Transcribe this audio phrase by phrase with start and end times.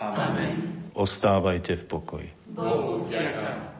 [0.00, 0.84] Amen.
[0.96, 2.28] Ostávajte v pokoji.
[2.52, 3.75] Bohu vďaka.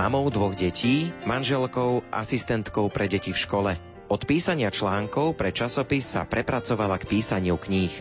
[0.00, 3.72] Mamou dvoch detí, manželkou, asistentkou pre deti v škole.
[4.08, 7.92] Od písania článkov pre časopis sa prepracovala k písaniu kníh.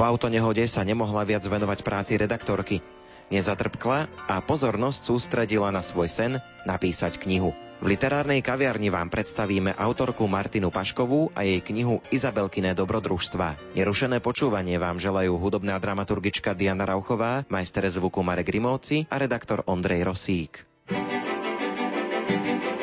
[0.00, 2.80] Po autonehode sa nemohla viac venovať práci redaktorky.
[3.28, 6.32] Nezatrpkla a pozornosť sústredila na svoj sen
[6.64, 7.52] napísať knihu.
[7.76, 13.76] V literárnej kaviarni vám predstavíme autorku Martinu Paškovú a jej knihu Izabelkiné dobrodružstva.
[13.76, 20.08] Nerušené počúvanie vám želajú hudobná dramaturgička Diana Rauchová, majster zvuku Marek Grimovci a redaktor Ondrej
[20.08, 20.75] Rosík.
[20.88, 22.75] Thank you.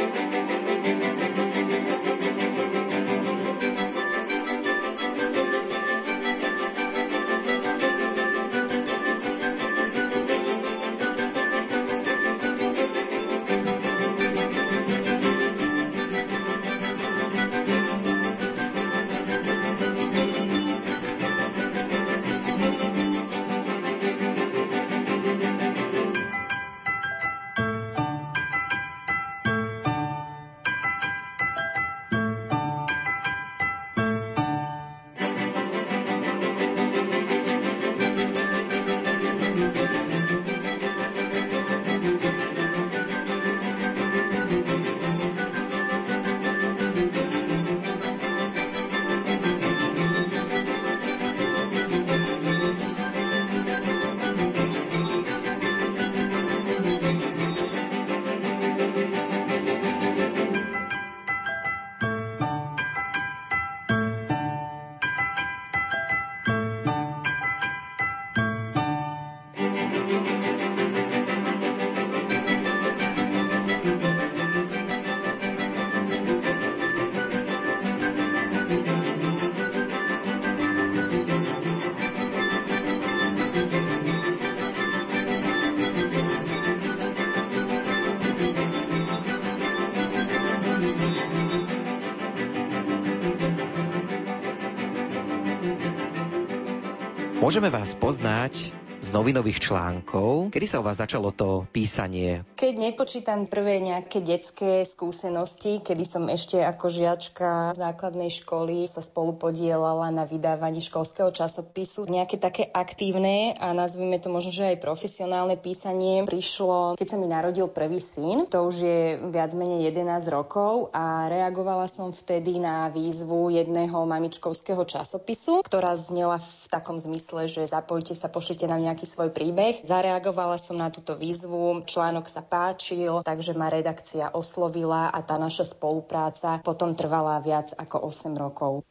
[97.53, 98.72] Môžeme vás poznať
[99.03, 100.55] z novinových článkov.
[100.55, 102.47] Kedy sa u vás začalo to písanie?
[102.55, 109.35] Keď nepočítam prvé nejaké detské skúsenosti, kedy som ešte ako žiačka základnej školy sa spolu
[109.35, 115.59] podielala na vydávaní školského časopisu, nejaké také aktívne a nazvime to možno, že aj profesionálne
[115.59, 118.47] písanie prišlo, keď sa mi narodil prvý syn.
[118.55, 118.99] To už je
[119.35, 126.39] viac menej 11 rokov a reagovala som vtedy na výzvu jedného mamičkovského časopisu, ktorá znela
[126.39, 129.81] v takom zmysle, že zapojte sa, pošlite nám nejaký svoj príbeh.
[129.81, 135.73] Zareagovala som na túto výzvu, článok sa páčil, takže ma redakcia oslovila a tá naša
[135.73, 138.85] spolupráca potom trvala viac ako 8 rokov.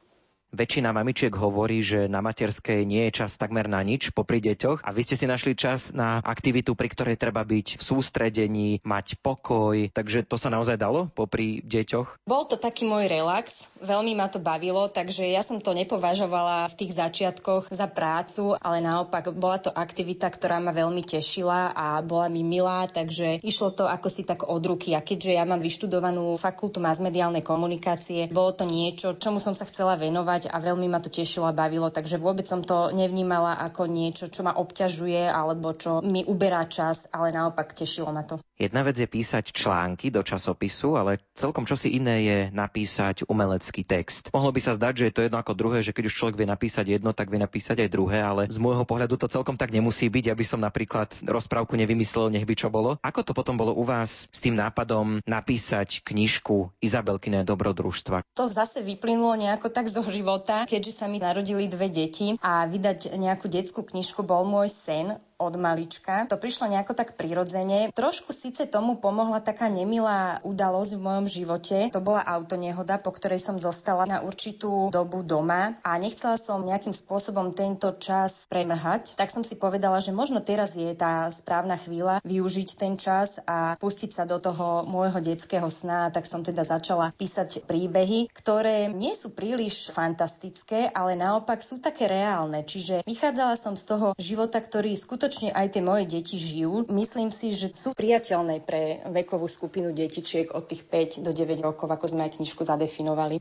[0.53, 4.85] Väčšina mamičiek hovorí, že na materskej nie je čas takmer na nič popri deťoch.
[4.85, 9.17] A vy ste si našli čas na aktivitu, pri ktorej treba byť v sústredení, mať
[9.25, 12.29] pokoj, takže to sa naozaj dalo popri deťoch?
[12.29, 16.79] Bol to taký môj relax, veľmi ma to bavilo, takže ja som to nepovažovala v
[16.85, 22.29] tých začiatkoch za prácu, ale naopak bola to aktivita, ktorá ma veľmi tešila a bola
[22.29, 24.93] mi milá, takže išlo to ako si tak od ruky.
[24.93, 29.97] A keďže ja mám vyštudovanú fakultu masmediálnej komunikácie, bolo to niečo, čomu som sa chcela
[29.97, 34.31] venovať a veľmi ma to tešilo a bavilo, takže vôbec som to nevnímala ako niečo,
[34.33, 38.41] čo ma obťažuje alebo čo mi uberá čas, ale naopak tešilo ma to.
[38.63, 44.31] Jedna vec je písať články do časopisu, ale celkom čosi iné je napísať umelecký text.
[44.31, 46.47] Mohlo by sa zdať, že je to jedno ako druhé, že keď už človek vie
[46.47, 50.07] napísať jedno, tak vie napísať aj druhé, ale z môjho pohľadu to celkom tak nemusí
[50.07, 53.03] byť, aby som napríklad rozprávku nevymyslel, nech by čo bolo.
[53.03, 58.23] Ako to potom bolo u vás s tým nápadom napísať knižku Izabelkine dobrodružstva?
[58.39, 63.19] To zase vyplynulo nejako tak zo života, keďže sa mi narodili dve deti a vydať
[63.19, 66.31] nejakú detskú knižku bol môj sen od malička.
[66.31, 67.91] To prišlo nejako tak prirodzene.
[67.91, 71.79] Trošku síce tomu pomohla taká nemilá udalosť v mojom živote.
[71.91, 76.95] To bola autonehoda, po ktorej som zostala na určitú dobu doma a nechcela som nejakým
[76.95, 79.19] spôsobom tento čas premrhať.
[79.19, 83.75] Tak som si povedala, že možno teraz je tá správna chvíľa využiť ten čas a
[83.81, 86.13] pustiť sa do toho môjho detského sna.
[86.15, 92.07] Tak som teda začala písať príbehy, ktoré nie sú príliš fantastické, ale naopak sú také
[92.07, 92.61] reálne.
[92.63, 96.93] Čiže vychádzala som z toho života, ktorý skutočne skutočne aj tie moje deti žijú.
[96.93, 101.89] Myslím si, že sú priateľné pre vekovú skupinu detičiek od tých 5 do 9 rokov,
[101.89, 103.41] ako sme aj knižku zadefinovali.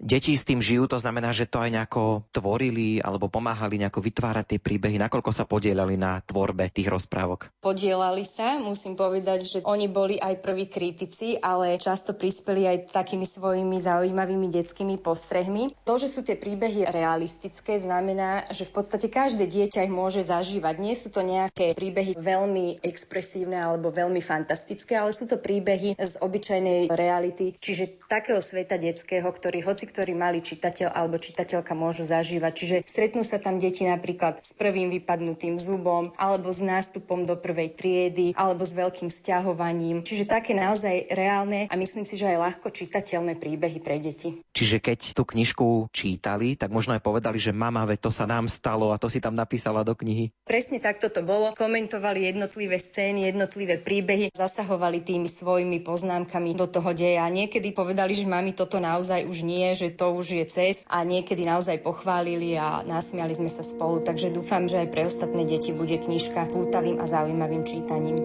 [0.00, 4.56] Deti s tým žijú, to znamená, že to aj nejako tvorili alebo pomáhali nejako vytvárať
[4.56, 7.52] tie príbehy, nakoľko sa podielali na tvorbe tých rozprávok.
[7.60, 13.28] Podielali sa, musím povedať, že oni boli aj prví kritici, ale často prispeli aj takými
[13.28, 15.76] svojimi zaujímavými detskými postrehmi.
[15.84, 20.80] To, že sú tie príbehy realistické, znamená, že v podstate každé dieťa ich môže zažívať.
[20.80, 26.14] Nie sú to nejaké príbehy veľmi expresívne alebo veľmi fantastické, ale sú to príbehy z
[26.24, 32.52] obyčajnej reality, čiže takého sveta detského, ktorý hoci ktorý malý čitateľ alebo čitateľka môžu zažívať.
[32.54, 37.74] Čiže stretnú sa tam deti napríklad s prvým vypadnutým zubom, alebo s nástupom do prvej
[37.74, 40.06] triedy, alebo s veľkým sťahovaním.
[40.06, 44.38] Čiže také naozaj reálne a myslím si, že aj ľahko čitateľné príbehy pre deti.
[44.54, 48.46] Čiže keď tú knižku čítali, tak možno aj povedali, že mama, ve to sa nám
[48.46, 50.30] stalo a to si tam napísala do knihy.
[50.44, 51.56] Presne takto to bolo.
[51.56, 57.24] Komentovali jednotlivé scény, jednotlivé príbehy, zasahovali tými svojimi poznámkami do toho deja.
[57.24, 61.48] Niekedy povedali, že mami toto naozaj už nie, že to už je cez a niekedy
[61.48, 65.96] naozaj pochválili a nasmiali sme sa spolu, takže dúfam, že aj pre ostatné deti bude
[65.96, 68.20] knižka pútavým a zaujímavým čítaním.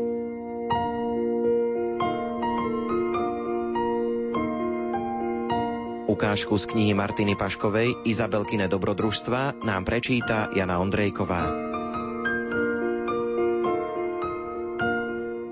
[6.11, 11.43] Ukážku z knihy Martiny Paškovej Izabelkine dobrodružstva nám prečíta Jana Ondrejková.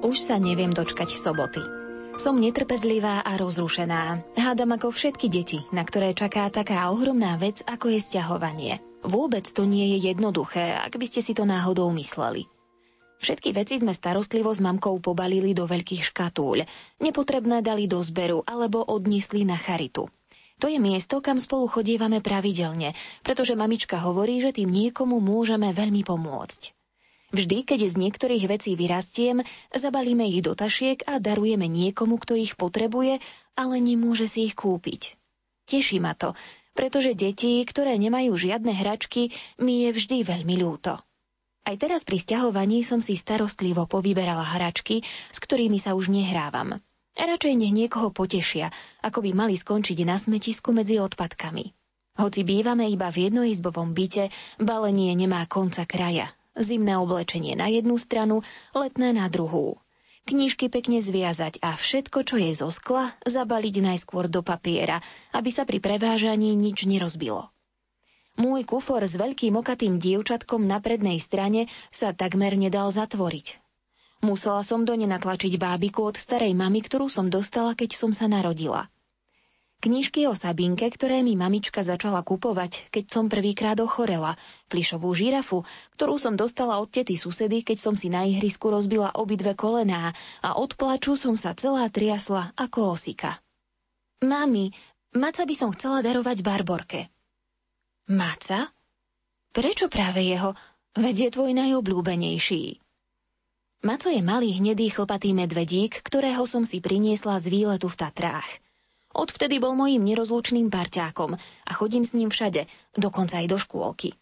[0.04, 1.83] Už sa neviem dočkať soboty.
[2.14, 4.22] Som netrpezlivá a rozrušená.
[4.38, 8.78] Hádam ako všetky deti, na ktoré čaká taká ohromná vec, ako je sťahovanie.
[9.02, 12.46] Vôbec to nie je jednoduché, ak by ste si to náhodou mysleli.
[13.18, 16.68] Všetky veci sme starostlivo s mamkou pobalili do veľkých škatúľ,
[17.02, 20.06] nepotrebné dali do zberu alebo odniesli na charitu.
[20.62, 22.94] To je miesto, kam spolu chodievame pravidelne,
[23.26, 26.83] pretože mamička hovorí, že tým niekomu môžeme veľmi pomôcť.
[27.34, 29.42] Vždy, keď z niektorých vecí vyrastiem,
[29.74, 33.18] zabalíme ich do tašiek a darujeme niekomu, kto ich potrebuje,
[33.58, 35.18] ale nemôže si ich kúpiť.
[35.66, 36.38] Teší ma to,
[36.78, 41.02] pretože deti, ktoré nemajú žiadne hračky, mi je vždy veľmi ľúto.
[41.66, 45.02] Aj teraz pri sťahovaní som si starostlivo povyberala hračky,
[45.34, 46.78] s ktorými sa už nehrávam.
[47.18, 48.70] Radšej nech niekoho potešia,
[49.02, 51.66] ako by mali skončiť na smetisku medzi odpadkami.
[52.14, 54.30] Hoci bývame iba v jednoizbovom byte,
[54.62, 58.46] balenie nemá konca kraja zimné oblečenie na jednu stranu,
[58.78, 59.82] letné na druhú.
[60.24, 65.04] Knižky pekne zviazať a všetko, čo je zo skla, zabaliť najskôr do papiera,
[65.36, 67.52] aby sa pri prevážaní nič nerozbilo.
[68.40, 73.62] Môj kufor s veľkým okatým dievčatkom na prednej strane sa takmer nedal zatvoriť.
[74.24, 78.32] Musela som do ne natlačiť bábiku od starej mamy, ktorú som dostala, keď som sa
[78.32, 78.88] narodila.
[79.84, 84.40] Knižky o Sabinke, ktoré mi mamička začala kupovať, keď som prvýkrát ochorela,
[84.72, 85.68] plišovú žirafu,
[86.00, 90.56] ktorú som dostala od tety susedy, keď som si na ihrisku rozbila obidve kolená a
[90.56, 93.44] od plaču som sa celá triasla ako osika.
[94.24, 94.72] Mami,
[95.20, 97.12] maca by som chcela darovať Barborke.
[98.08, 98.72] Maca?
[99.52, 100.56] Prečo práve jeho?
[100.96, 102.80] Veď je tvoj najobľúbenejší.
[103.84, 108.63] Maco je malý hnedý chlpatý medvedík, ktorého som si priniesla z výletu v Tatrách.
[109.14, 112.66] Odvtedy bol mojím nerozlučným parťákom a chodím s ním všade,
[112.98, 114.18] dokonca aj do škôlky.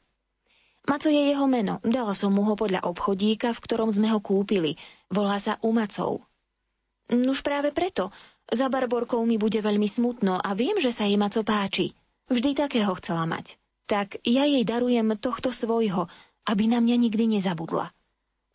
[0.84, 4.76] Maco je jeho meno, dala som mu ho podľa obchodíka, v ktorom sme ho kúpili.
[5.14, 6.26] Volá sa Umacov.
[7.08, 8.10] Nuž práve preto.
[8.52, 11.96] Za Barborkou mi bude veľmi smutno a viem, že sa jej Maco páči.
[12.28, 13.56] Vždy takého chcela mať.
[13.88, 16.12] Tak ja jej darujem tohto svojho,
[16.50, 17.94] aby na mňa nikdy nezabudla.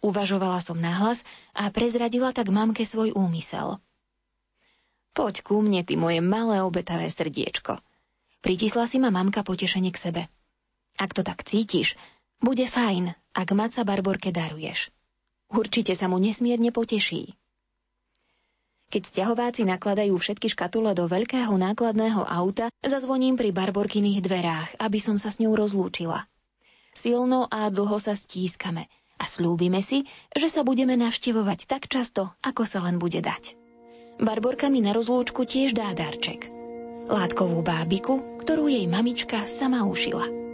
[0.05, 1.25] Uvažovala som nahlas
[1.57, 3.81] a prezradila tak mamke svoj úmysel.
[5.17, 7.81] Poď ku mne, ty moje malé obetavé srdiečko.
[8.45, 10.23] Pritisla si ma mamka potešenie k sebe.
[11.01, 11.97] Ak to tak cítiš,
[12.45, 14.93] bude fajn, ak maca Barborke daruješ.
[15.49, 17.33] Určite sa mu nesmierne poteší.
[18.93, 25.17] Keď stiahováci nakladajú všetky škatule do veľkého nákladného auta, zazvoním pri Barborkyných dverách, aby som
[25.17, 26.29] sa s ňou rozlúčila.
[26.93, 30.05] Silno a dlho sa stískame a slúbime si,
[30.37, 33.66] že sa budeme navštevovať tak často, ako sa len bude dať.
[34.17, 36.49] Barborka mi na rozlúčku tiež dá darček.
[37.07, 40.46] Látkovú bábiku, ktorú jej mamička sama ušila.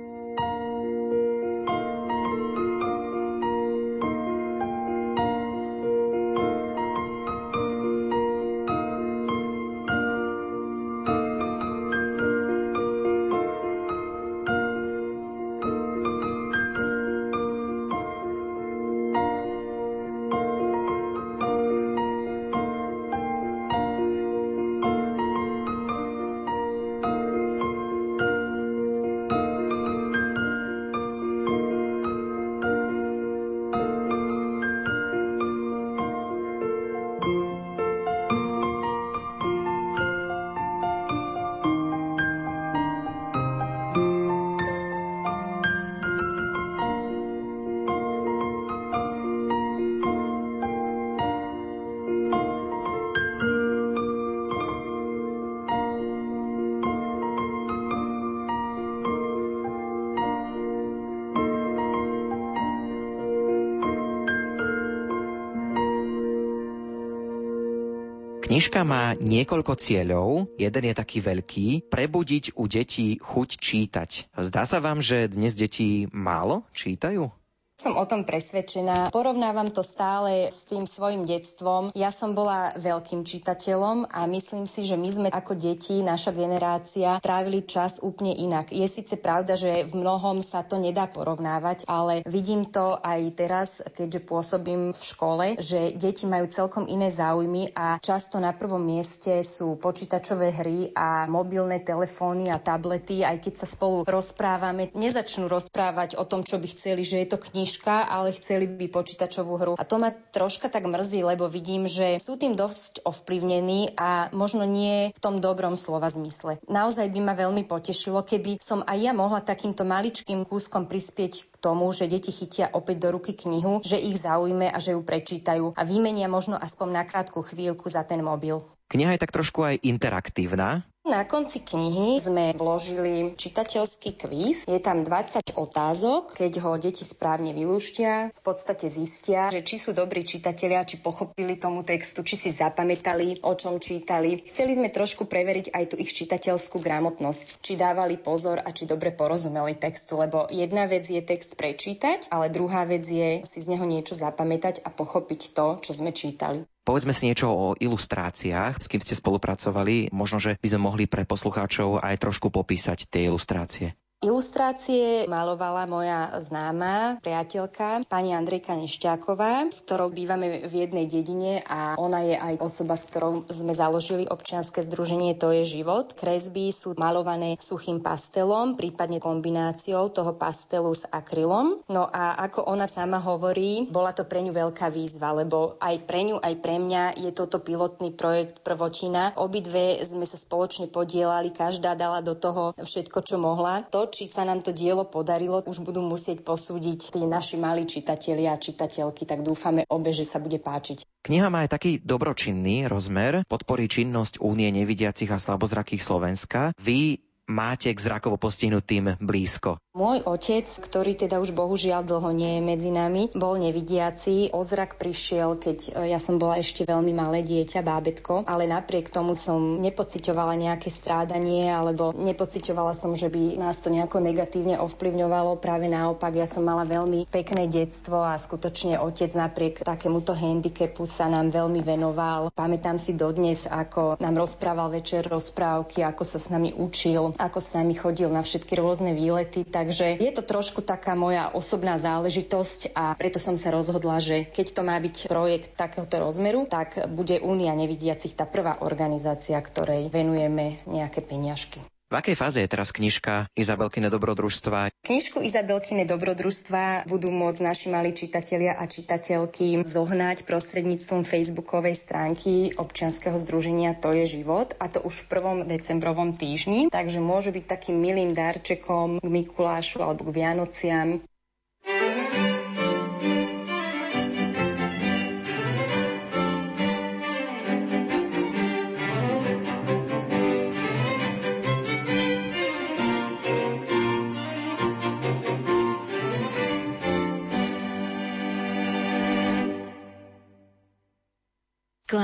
[68.53, 70.61] Knižka má niekoľko cieľov.
[70.61, 74.29] Jeden je taký veľký, prebudiť u detí chuť čítať.
[74.37, 77.33] Zdá sa vám, že dnes deti málo čítajú?
[77.77, 79.11] Som o tom presvedčená.
[79.11, 81.91] Porovnávam to stále s tým svojim detstvom.
[81.99, 87.19] Ja som bola veľkým čitateľom a myslím si, že my sme ako deti, naša generácia,
[87.19, 88.71] trávili čas úplne inak.
[88.71, 93.83] Je síce pravda, že v mnohom sa to nedá porovnávať, ale vidím to aj teraz,
[93.83, 99.43] keďže pôsobím v škole, že deti majú celkom iné záujmy a často na prvom mieste
[99.43, 106.15] sú počítačové hry a mobilné telefóny a tablety, aj keď sa spolu rozprávame, nezačnú rozprávať
[106.15, 109.73] o tom, čo by chceli, že je to knižka knižka, ale chceli by počítačovú hru.
[109.81, 114.69] A to ma troška tak mrzí, lebo vidím, že sú tým dosť ovplyvnení a možno
[114.69, 116.61] nie v tom dobrom slova zmysle.
[116.69, 121.55] Naozaj by ma veľmi potešilo, keby som aj ja mohla takýmto maličkým kúskom prispieť k
[121.57, 125.73] tomu, že deti chytia opäť do ruky knihu, že ich zaujme a že ju prečítajú
[125.73, 128.61] a vymenia možno aspoň na krátku chvíľku za ten mobil.
[128.93, 130.85] Kniha je tak trošku aj interaktívna.
[131.03, 134.71] Na konci knihy sme vložili čitateľský kvíz.
[134.71, 136.31] Je tam 20 otázok.
[136.31, 141.59] Keď ho deti správne vylúštia, v podstate zistia, že či sú dobrí čitatelia, či pochopili
[141.59, 144.47] tomu textu, či si zapamätali, o čom čítali.
[144.47, 149.11] Chceli sme trošku preveriť aj tú ich čitateľskú gramotnosť, či dávali pozor a či dobre
[149.11, 153.91] porozumeli textu, lebo jedna vec je text prečítať, ale druhá vec je si z neho
[153.91, 156.63] niečo zapamätať a pochopiť to, čo sme čítali.
[156.83, 160.11] Povedzme si niečo o ilustráciách, s kým ste spolupracovali.
[160.11, 163.95] Možno, že by sme mohli pre poslucháčov aj trošku popísať tie ilustrácie.
[164.23, 171.99] Ilustrácie malovala moja známa priateľka, pani Andrejka Nešťáková, s ktorou bývame v jednej dedine a
[171.99, 176.15] ona je aj osoba, s ktorou sme založili občianske združenie To je život.
[176.15, 181.83] Kresby sú malované suchým pastelom, prípadne kombináciou toho pastelu s akrylom.
[181.91, 186.31] No a ako ona sama hovorí, bola to pre ňu veľká výzva, lebo aj pre
[186.31, 189.35] ňu, aj pre mňa je toto pilotný projekt Prvočina.
[189.35, 193.83] Obidve sme sa spoločne podielali, každá dala do toho všetko, čo mohla.
[193.91, 198.53] To, či sa nám to dielo podarilo, už budú musieť posúdiť tí naši malí čitatelia
[198.53, 201.09] a čitateľky, tak dúfame obe, že sa bude páčiť.
[201.25, 206.77] Kniha má aj taký dobročinný rozmer, podporí činnosť Únie nevidiacich a slabozrakých Slovenska.
[206.77, 209.83] Vy máte k zrakovo postihnutým blízko?
[209.93, 214.49] Môj otec, ktorý teda už bohužiaľ dlho nie je medzi nami, bol nevidiaci.
[214.57, 219.13] O zrak prišiel, keď e, ja som bola ešte veľmi malé dieťa, bábetko, ale napriek
[219.13, 225.61] tomu som nepocitovala nejaké strádanie alebo nepocitovala som, že by nás to nejako negatívne ovplyvňovalo.
[225.61, 231.29] Práve naopak, ja som mala veľmi pekné detstvo a skutočne otec napriek takémuto handicapu sa
[231.29, 232.49] nám veľmi venoval.
[232.57, 237.73] Pamätám si dodnes, ako nám rozprával večer rozprávky, ako sa s nami učil, ako s
[237.73, 239.65] nami chodil na všetky rôzne výlety.
[239.65, 244.67] Takže je to trošku taká moja osobná záležitosť a preto som sa rozhodla, že keď
[244.77, 250.81] to má byť projekt takéhoto rozmeru, tak bude Únia nevidiacich tá prvá organizácia, ktorej venujeme
[250.85, 251.81] nejaké peňažky.
[252.13, 254.93] V akej fáze je teraz knižka Izabelkine dobrodružstva?
[255.01, 263.41] Knižku Izabelkine dobrodružstva budú môcť naši malí čitatelia a čitateľky zohnať prostredníctvom facebookovej stránky občianskeho
[263.41, 267.97] združenia To je život a to už v prvom decembrovom týždni, takže môže byť takým
[267.97, 271.25] milým darčekom k Mikulášu alebo k Vianociam.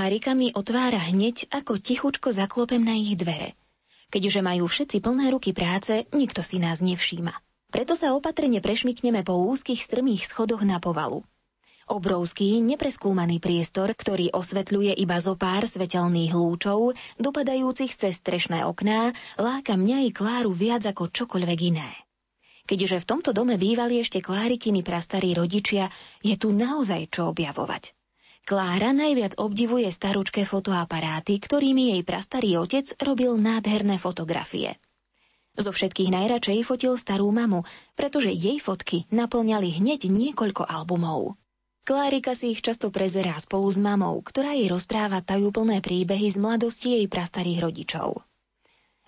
[0.08, 3.52] Mi otvára hneď, ako tichučko zaklopem na ich dvere.
[4.08, 7.36] Keďže majú všetci plné ruky práce, nikto si nás nevšíma.
[7.68, 11.28] Preto sa opatrne prešmikneme po úzkých strmých schodoch na povalu.
[11.92, 19.76] Obrovský, nepreskúmaný priestor, ktorý osvetľuje iba zo pár svetelných lúčov, dopadajúcich cez strešné okná, láka
[19.76, 21.90] mňa i Kláru viac ako čokoľvek iné.
[22.64, 25.92] Keďže v tomto dome bývali ešte Klárikiny prastarí rodičia,
[26.24, 27.97] je tu naozaj čo objavovať.
[28.48, 34.80] Klára najviac obdivuje starúčké fotoaparáty, ktorými jej prastarý otec robil nádherné fotografie.
[35.52, 41.36] Zo všetkých najradšej fotil starú mamu, pretože jej fotky naplňali hneď niekoľko albumov.
[41.84, 46.96] Klárika si ich často prezerá spolu s mamou, ktorá jej rozpráva tajúplné príbehy z mladosti
[46.96, 48.24] jej prastarých rodičov.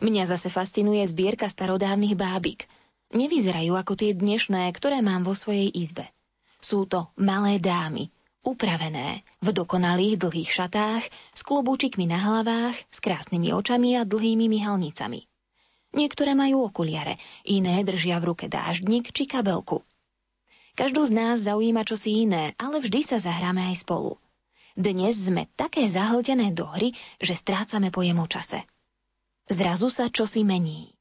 [0.04, 2.68] Mňa zase fascinuje zbierka starodávnych bábik.
[3.16, 6.04] Nevyzerajú ako tie dnešné, ktoré mám vo svojej izbe.
[6.60, 8.12] Sú to malé dámy,
[8.44, 11.04] upravené, v dokonalých dlhých šatách,
[11.36, 15.28] s klobúčikmi na hlavách, s krásnymi očami a dlhými myhalnicami.
[15.90, 19.82] Niektoré majú okuliare, iné držia v ruke dáždnik či kabelku.
[20.78, 24.22] Každú z nás zaujíma čosi iné, ale vždy sa zahráme aj spolu.
[24.78, 28.62] Dnes sme také zahltené do hry, že strácame pojem o čase.
[29.50, 30.94] Zrazu sa čosi mení.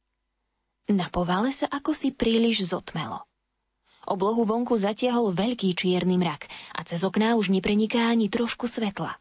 [0.90, 3.29] Na povale sa ako si príliš zotmelo.
[4.10, 9.14] Oblohu vonku zatiahol veľký čierny mrak a cez okná už nepreniká ani trošku svetla.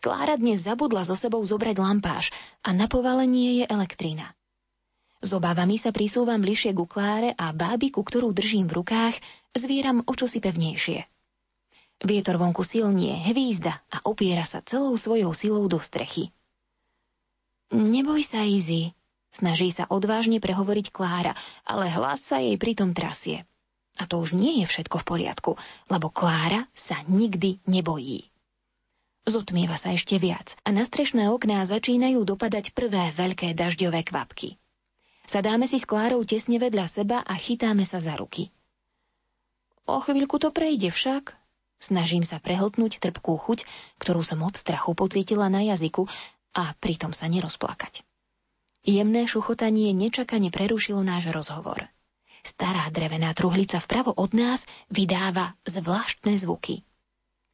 [0.00, 2.32] Klára dnes zabudla so sebou zobrať lampáš
[2.64, 4.32] a na povalenie je elektrina.
[5.20, 9.18] S obávami sa prisúvam bližšie ku Kláre a bábiku, ktorú držím v rukách,
[9.52, 11.04] zvieram o pevnejšie.
[11.98, 16.30] Vietor vonku silnie, hvízda a opiera sa celou svojou silou do strechy.
[17.74, 18.94] Neboj sa, Izzy,
[19.34, 21.34] snaží sa odvážne prehovoriť Klára,
[21.66, 23.44] ale hlas sa jej pritom trasie.
[23.98, 25.50] A to už nie je všetko v poriadku,
[25.90, 28.30] lebo Klára sa nikdy nebojí.
[29.28, 34.56] Zotmieva sa ešte viac a na strešné okná začínajú dopadať prvé veľké dažďové kvapky.
[35.28, 38.48] Sadáme si s Klárou tesne vedľa seba a chytáme sa za ruky.
[39.84, 41.36] O chvíľku to prejde však.
[41.76, 43.68] Snažím sa prehltnúť trpkú chuť,
[44.00, 46.08] ktorú som od strachu pocítila na jazyku
[46.56, 48.02] a pritom sa nerozplakať.
[48.88, 51.84] Jemné šuchotanie nečakane prerušilo náš rozhovor.
[52.46, 56.82] Stará drevená truhlica vpravo od nás vydáva zvláštne zvuky.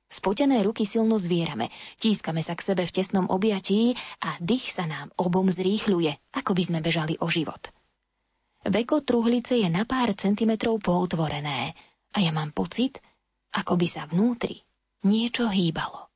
[0.04, 5.10] Spotené ruky silno zvierame, tískame sa k sebe v tesnom objatí a dých sa nám
[5.16, 7.72] obom zrýchľuje, ako by sme bežali o život.
[8.64, 11.76] Veko truhlice je na pár centimetrov pootvorené
[12.14, 13.00] a ja mám pocit,
[13.52, 14.64] ako by sa vnútri
[15.04, 16.08] niečo hýbalo.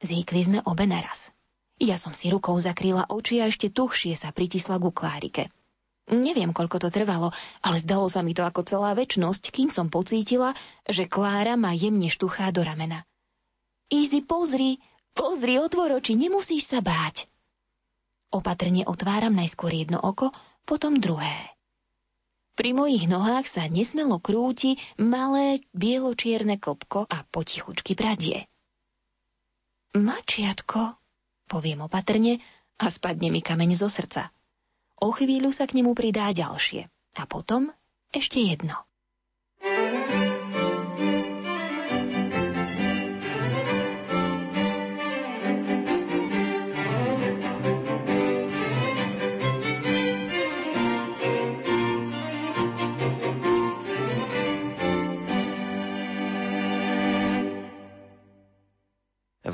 [0.00, 1.34] Zíkli sme obe naraz.
[1.76, 5.52] Ja som si rukou zakryla oči a ešte tuhšie sa pritisla ku Klárike.
[6.06, 7.34] Neviem, koľko to trvalo,
[7.66, 10.54] ale zdalo sa mi to ako celá väčnosť, kým som pocítila,
[10.86, 13.02] že Klára ma jemne štuchá do ramena.
[13.90, 14.78] Easy, pozri,
[15.18, 17.26] pozri, otvor oči, nemusíš sa báť.
[18.30, 20.30] Opatrne otváram najskôr jedno oko,
[20.62, 21.34] potom druhé.
[22.54, 28.46] Pri mojich nohách sa nesmelo krúti malé bieločierne klopko a potichučky pradie.
[29.92, 30.96] Mačiatko,
[31.50, 32.40] poviem opatrne
[32.78, 34.32] a spadne mi kameň zo srdca.
[34.96, 36.88] O chvíľu sa k nemu pridá ďalšie.
[37.20, 37.68] A potom
[38.12, 38.74] ešte jedno.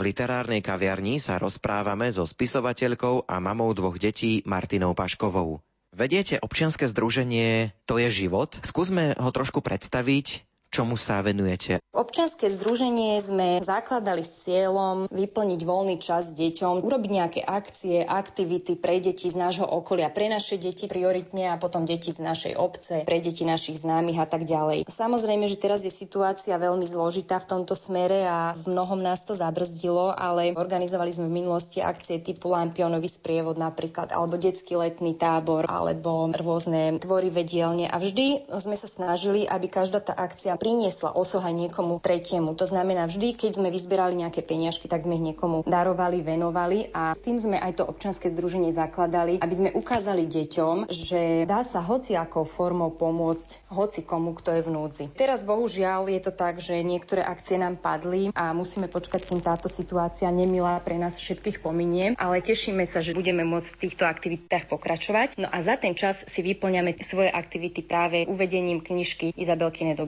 [0.03, 5.62] V literárnej kaviarni sa rozprávame so spisovateľkou a mamou dvoch detí Martinou Paškovou.
[5.95, 8.51] Vediete občianske združenie To je život?
[8.67, 11.85] Skúsme ho trošku predstaviť čomu sa venujete?
[11.93, 18.97] Občianske združenie sme zakladali s cieľom vyplniť voľný čas deťom, urobiť nejaké akcie, aktivity pre
[18.97, 23.21] deti z nášho okolia, pre naše deti prioritne a potom deti z našej obce, pre
[23.21, 24.89] deti našich známych a tak ďalej.
[24.89, 29.37] Samozrejme, že teraz je situácia veľmi zložitá v tomto smere a v mnohom nás to
[29.37, 35.69] zabrzdilo, ale organizovali sme v minulosti akcie typu Lampionový sprievod napríklad, alebo detský letný tábor,
[35.69, 41.51] alebo rôzne tvorivé dielne a vždy sme sa snažili, aby každá tá akcia priniesla osoha
[41.51, 42.55] niekomu tretiemu.
[42.55, 47.18] To znamená, vždy, keď sme vyzberali nejaké peniažky, tak sme ich niekomu darovali, venovali a
[47.18, 51.83] s tým sme aj to občanské združenie zakladali, aby sme ukázali deťom, že dá sa
[51.83, 55.05] hociakou formou pomôcť hoci komu, kto je v núdzi.
[55.18, 59.66] Teraz bohužiaľ je to tak, že niektoré akcie nám padli a musíme počkať, kým táto
[59.66, 64.70] situácia nemilá pre nás všetkých pominie, ale tešíme sa, že budeme môcť v týchto aktivitách
[64.70, 65.42] pokračovať.
[65.42, 69.98] No a za ten čas si vyplňame svoje aktivity práve uvedením knižky Izabelkine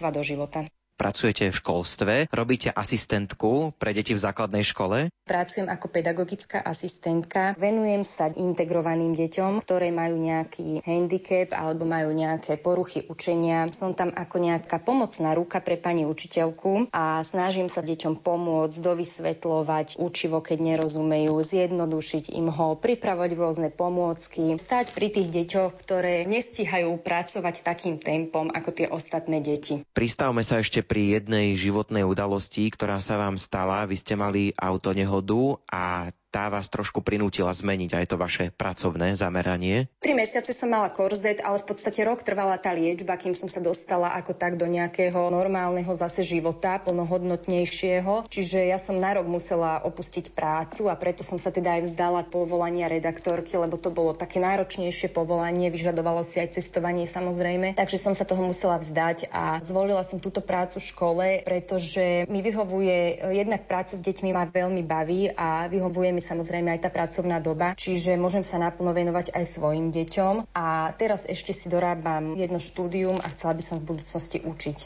[0.00, 0.60] dobrodružstva do života.
[1.00, 5.08] Pracujete v školstve, robíte asistentku pre deti v základnej škole.
[5.24, 7.56] Pracujem ako pedagogická asistentka.
[7.56, 13.72] Venujem sa integrovaným deťom, ktoré majú nejaký handicap alebo majú nejaké poruchy učenia.
[13.72, 19.96] Som tam ako nejaká pomocná ruka pre pani učiteľku a snažím sa deťom pomôcť, dovysvetľovať
[19.96, 26.92] učivo, keď nerozumejú, zjednodušiť im ho, pripravovať rôzne pomôcky, stať pri tých deťoch, ktoré nestíhajú
[27.00, 29.80] pracovať takým tempom ako tie ostatné deti.
[29.94, 33.86] Pristavme sa ešte pri jednej životnej udalosti, ktorá sa vám stala.
[33.86, 39.90] Vy ste mali autonehodu a tá vás trošku prinútila zmeniť aj to vaše pracovné zameranie?
[39.98, 43.58] Tri mesiace som mala korzet, ale v podstate rok trvala tá liečba, kým som sa
[43.58, 48.30] dostala ako tak do nejakého normálneho zase života, plnohodnotnejšieho.
[48.30, 52.22] Čiže ja som na rok musela opustiť prácu a preto som sa teda aj vzdala
[52.30, 57.74] povolania redaktorky, lebo to bolo také náročnejšie povolanie, vyžadovalo si aj cestovanie samozrejme.
[57.74, 62.38] Takže som sa toho musela vzdať a zvolila som túto prácu v škole, pretože mi
[62.38, 67.40] vyhovuje, jednak práca s deťmi ma veľmi baví a vyhovuje mi samozrejme aj tá pracovná
[67.40, 70.52] doba, čiže môžem sa naplno venovať aj svojim deťom.
[70.52, 74.78] A teraz ešte si dorábam jedno štúdium a chcela by som v budúcnosti učiť.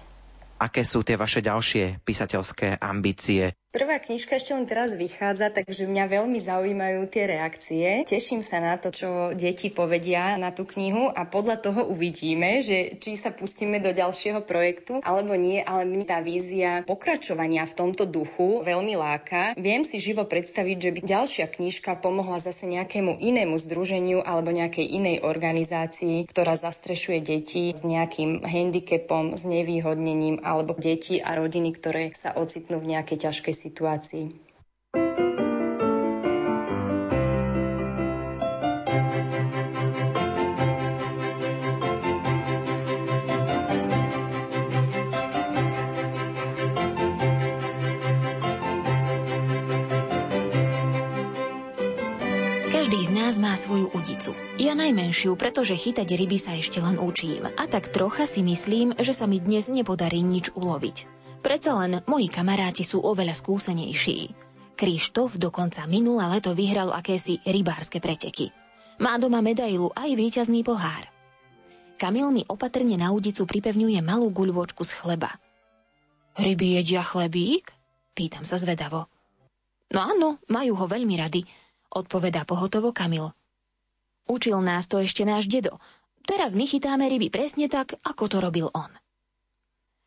[0.62, 3.58] Aké sú tie vaše ďalšie písateľské ambície?
[3.74, 8.06] Prvá knižka ešte len teraz vychádza, takže mňa veľmi zaujímajú tie reakcie.
[8.06, 12.94] Teším sa na to, čo deti povedia na tú knihu a podľa toho uvidíme, že
[13.02, 18.06] či sa pustíme do ďalšieho projektu alebo nie, ale mne tá vízia pokračovania v tomto
[18.06, 19.58] duchu veľmi láka.
[19.58, 24.86] Viem si živo predstaviť, že by ďalšia knižka pomohla zase nejakému inému združeniu alebo nejakej
[24.86, 32.14] inej organizácii, ktorá zastrešuje deti s nejakým handicapom, s nevýhodnením alebo deti a rodiny, ktoré
[32.14, 34.44] sa ocitnú v nejakej ťažkej situácii.
[52.84, 54.36] Každý z nás má svoju udicu.
[54.60, 57.48] Ja najmenšiu, pretože chytať ryby sa ešte len učím.
[57.48, 61.23] A tak trocha si myslím, že sa mi dnes nepodarí nič uloviť.
[61.44, 64.32] Predsa len moji kamaráti sú oveľa skúsenejší.
[64.80, 68.48] Krištof dokonca minulé leto vyhral akési rybárske preteky.
[68.96, 71.04] Má doma medailu aj víťazný pohár.
[72.00, 75.36] Kamil mi opatrne na udicu pripevňuje malú guľvočku z chleba.
[76.40, 77.76] Ryby jedia chlebík?
[78.16, 79.04] Pýtam sa zvedavo.
[79.92, 81.44] No áno, majú ho veľmi rady,
[81.92, 83.30] odpovedá pohotovo Kamil.
[84.24, 85.76] Učil nás to ešte náš dedo.
[86.24, 88.88] Teraz my chytáme ryby presne tak, ako to robil on.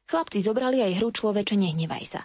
[0.07, 2.21] Chlapci zobrali aj hru človeče nehnevaj sa.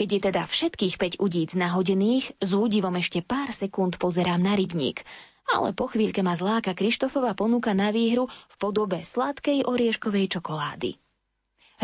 [0.00, 5.04] Keď je teda všetkých 5 udíc nahodených, s údivom ešte pár sekúnd pozerám na rybník,
[5.48, 10.96] ale po chvíľke ma zláka Krištofova ponuka na výhru v podobe sladkej orieškovej čokolády.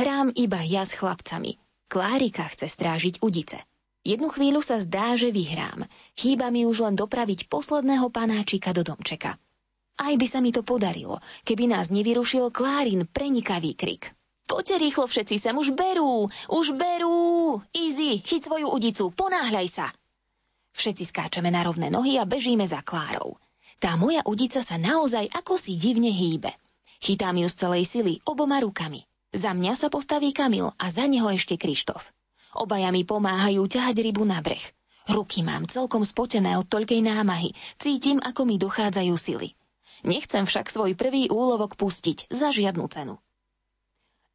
[0.01, 1.61] Hrám iba ja s chlapcami.
[1.93, 3.61] Klárika chce strážiť udice.
[4.01, 5.85] Jednu chvíľu sa zdá, že vyhrám.
[6.17, 9.37] Chýba mi už len dopraviť posledného panáčika do domčeka.
[10.01, 14.13] Aj by sa mi to podarilo, keby nás nevyrušil Klárin prenikavý krik.
[14.55, 17.59] Poďte rýchlo všetci sem, už berú, už berú.
[17.75, 19.91] Easy, chyť svoju udicu, ponáhľaj sa.
[20.79, 23.35] Všetci skáčeme na rovné nohy a bežíme za Klárou.
[23.83, 26.55] Tá moja udica sa naozaj ako si divne hýbe.
[27.03, 29.03] Chytám ju z celej sily oboma rukami.
[29.35, 32.15] Za mňa sa postaví Kamil a za neho ešte Krištof.
[32.55, 34.63] Obaja mi pomáhajú ťahať rybu na breh.
[35.11, 37.59] Ruky mám celkom spotené od toľkej námahy.
[37.83, 39.59] Cítim, ako mi dochádzajú sily.
[40.07, 43.19] Nechcem však svoj prvý úlovok pustiť za žiadnu cenu.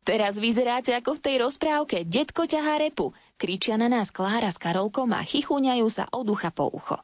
[0.07, 3.11] Teraz vyzeráte ako v tej rozprávke Detko ťahá repu.
[3.35, 6.97] Kričia na nás Klára s Karolkom a chichúňajú sa od ucha po ucho.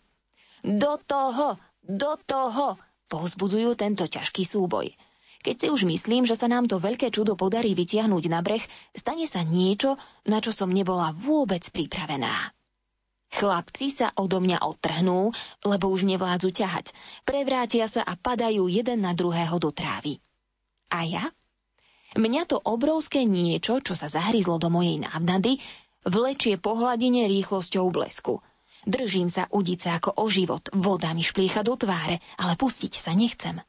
[0.66, 2.80] Do toho, do toho,
[3.12, 4.90] povzbudzujú tento ťažký súboj.
[5.46, 8.66] Keď si už myslím, že sa nám to veľké čudo podarí vytiahnuť na breh,
[8.98, 9.94] stane sa niečo,
[10.26, 12.50] na čo som nebola vôbec pripravená.
[13.30, 15.30] Chlapci sa odo mňa odtrhnú,
[15.70, 16.98] lebo už nevládzu ťahať.
[17.30, 20.18] Prevrátia sa a padajú jeden na druhého do trávy.
[20.90, 21.30] A ja?
[22.16, 25.60] Mňa to obrovské niečo, čo sa zahryzlo do mojej návnady,
[26.08, 28.40] vlečie po hladine rýchlosťou blesku.
[28.88, 33.60] Držím sa udice ako o život, voda mi špliecha do tváre, ale pustiť sa nechcem.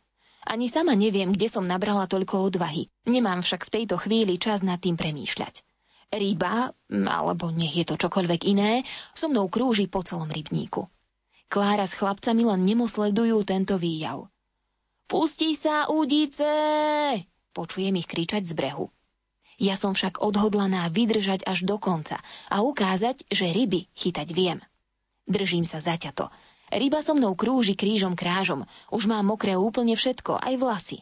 [0.47, 2.87] Ani sama neviem, kde som nabrala toľko odvahy.
[3.11, 5.67] Nemám však v tejto chvíli čas nad tým premýšľať.
[6.15, 6.71] Ryba,
[7.11, 10.87] alebo nech je to čokoľvek iné, so mnou krúži po celom rybníku.
[11.51, 14.31] Klára s chlapcami len nemosledujú tento výjav.
[15.11, 16.47] Pustí sa, údice!
[17.57, 18.93] Počujem ich kričať z brehu.
[19.57, 22.21] Ja som však odhodlaná vydržať až do konca
[22.53, 24.61] a ukázať, že ryby chytať viem.
[25.25, 26.29] Držím sa zaťato.
[26.69, 28.69] Ryba so mnou krúži krížom krážom.
[28.93, 30.99] Už mám mokré úplne všetko, aj vlasy.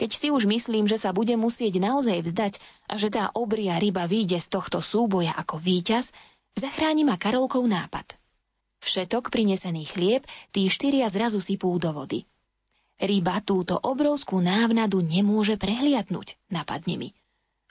[0.00, 2.54] Keď si už myslím, že sa bude musieť naozaj vzdať
[2.88, 6.16] a že tá obria ryba vyjde z tohto súboja ako víťaz,
[6.56, 8.16] zachráni ma Karolkov nápad.
[8.80, 12.24] Všetok prinesený chlieb tí štyria zrazu sypú do vody.
[12.96, 17.08] Ryba túto obrovskú návnadu nemôže prehliadnúť, napadne mi.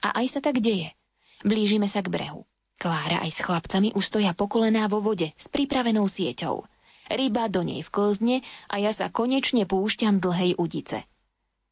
[0.05, 0.93] A aj sa tak deje.
[1.41, 2.45] Blížime sa k brehu.
[2.77, 6.69] Klára aj s chlapcami už stoja pokolená vo vode s pripravenou sieťou.
[7.09, 11.05] Ryba do nej vklzne a ja sa konečne púšťam dlhej udice.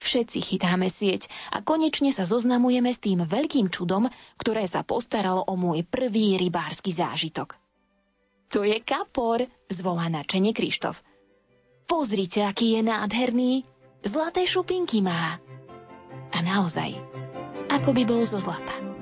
[0.03, 5.53] Všetci chytáme sieť a konečne sa zoznamujeme s tým veľkým čudom, ktoré sa postaralo o
[5.55, 7.55] môj prvý rybársky zážitok.
[8.51, 11.01] To je kapor, zvolá načene Krištof.
[11.83, 13.67] Pozrite, aký je nádherný.
[14.03, 15.39] Zlaté šupinky má.
[16.33, 16.95] A naozaj,
[17.71, 18.92] ako by bol zo zlata.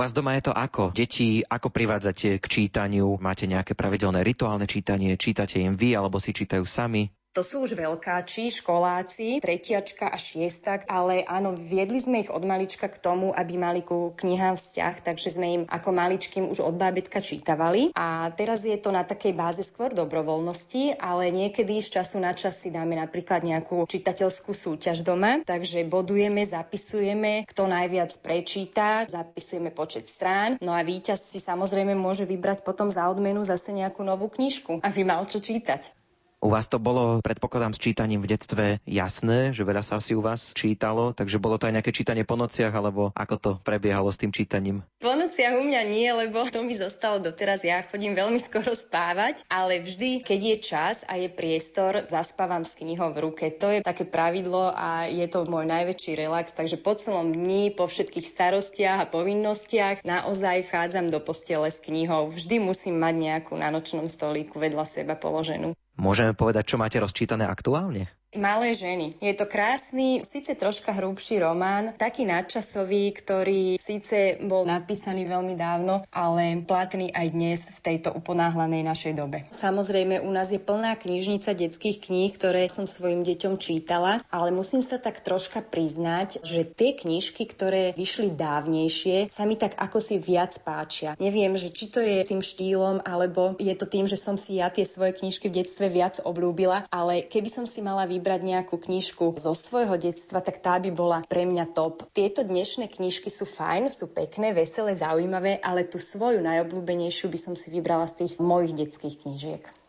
[0.00, 0.96] Vás doma je to ako?
[0.96, 3.20] Deti, ako privádzate k čítaniu?
[3.20, 5.12] Máte nejaké pravidelné rituálne čítanie?
[5.20, 7.12] Čítate im vy, alebo si čítajú sami?
[7.38, 12.90] To sú už veľkáči, školáci, tretiačka a šiestak, ale áno, viedli sme ich od malička
[12.90, 17.22] k tomu, aby mali ku knihám vzťah, takže sme im ako maličkým už od bábetka
[17.22, 17.94] čítavali.
[17.94, 22.58] A teraz je to na takej báze skôr dobrovoľnosti, ale niekedy z času na čas
[22.58, 30.10] si dáme napríklad nejakú čitateľskú súťaž doma, takže bodujeme, zapisujeme, kto najviac prečíta, zapisujeme počet
[30.10, 34.82] strán, no a víťaz si samozrejme môže vybrať potom za odmenu zase nejakú novú knižku,
[34.82, 35.99] aby mal čo čítať.
[36.40, 40.24] U vás to bolo, predpokladám, s čítaním v detstve jasné, že veľa sa asi u
[40.24, 44.16] vás čítalo, takže bolo to aj nejaké čítanie po nociach, alebo ako to prebiehalo s
[44.16, 44.80] tým čítaním?
[45.04, 47.60] Po nociach u mňa nie, lebo to mi zostalo doteraz.
[47.60, 52.72] Ja chodím veľmi skoro spávať, ale vždy, keď je čas a je priestor, zaspávam s
[52.72, 53.52] knihou v ruke.
[53.60, 57.84] To je také pravidlo a je to môj najväčší relax, takže po celom dni, po
[57.84, 62.32] všetkých starostiach a povinnostiach naozaj chádzam do postele s knihou.
[62.32, 65.76] Vždy musím mať nejakú na nočnom stolíku vedľa seba položenú.
[66.00, 68.08] Môžeme povedať, čo máte rozčítané aktuálne?
[68.30, 69.18] Malé ženy.
[69.18, 76.06] Je to krásny, síce troška hrubší román, taký nadčasový, ktorý síce bol napísaný veľmi dávno,
[76.14, 79.42] ale platný aj dnes v tejto uponáhlanej našej dobe.
[79.50, 84.86] Samozrejme, u nás je plná knižnica detských kníh, ktoré som svojim deťom čítala, ale musím
[84.86, 90.22] sa tak troška priznať, že tie knižky, ktoré vyšli dávnejšie, sa mi tak ako si
[90.22, 91.18] viac páčia.
[91.18, 94.70] Neviem, že či to je tým štýlom, alebo je to tým, že som si ja
[94.70, 99.34] tie svoje knižky v detstve viac oblúbila, ale keby som si mala vybrať nejakú knižku
[99.36, 102.06] zo svojho detstva, tak tá by bola pre mňa top.
[102.14, 107.54] Tieto dnešné knižky sú fajn, sú pekné, veselé, zaujímavé, ale tú svoju najobľúbenejšiu by som
[107.58, 109.79] si vybrala z tých mojich detských knižiek.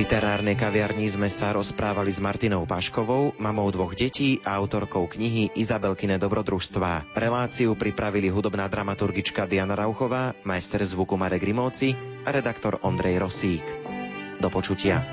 [0.00, 6.16] Literárnej kaviarni sme sa rozprávali s Martinou Paškovou, mamou dvoch detí a autorkou knihy Izabelkine
[6.16, 7.12] dobrodružstvá.
[7.12, 11.92] Reláciu pripravili hudobná dramaturgička Diana Rauchová, majster zvuku Marek Rimóci
[12.24, 13.66] a redaktor Ondrej Rosík.
[14.40, 15.04] Do počutia.